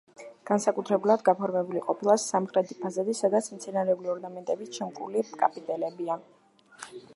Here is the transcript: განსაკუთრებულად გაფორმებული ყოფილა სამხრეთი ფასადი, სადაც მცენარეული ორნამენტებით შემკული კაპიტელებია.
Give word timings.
განსაკუთრებულად 0.49 1.23
გაფორმებული 1.27 1.83
ყოფილა 1.89 2.15
სამხრეთი 2.23 2.79
ფასადი, 2.79 3.15
სადაც 3.21 3.51
მცენარეული 3.59 4.11
ორნამენტებით 4.17 4.81
შემკული 4.81 5.25
კაპიტელებია. 5.45 6.21